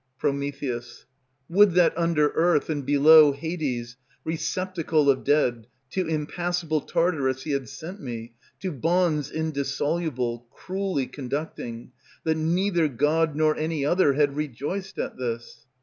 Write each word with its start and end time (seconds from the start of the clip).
Pr. 0.17 0.29
Would 1.47 1.73
that 1.73 1.93
under 1.95 2.29
earth, 2.31 2.71
and 2.71 2.83
below 2.83 3.33
Hades, 3.33 3.97
Receptacle 4.23 5.11
of 5.11 5.23
dead, 5.23 5.67
to 5.91 6.07
impassable 6.07 6.81
Tartarus 6.81 7.43
he 7.43 7.51
had 7.51 7.69
sent 7.69 8.01
me, 8.01 8.33
to 8.61 8.71
bonds 8.71 9.29
indissoluble 9.29 10.47
Cruelly 10.49 11.05
conducting, 11.05 11.91
that 12.23 12.33
neither 12.33 12.87
god 12.87 13.35
Nor 13.35 13.55
any 13.57 13.85
other 13.85 14.13
had 14.13 14.35
rejoiced 14.35 14.97
at 14.97 15.17
this. 15.17 15.67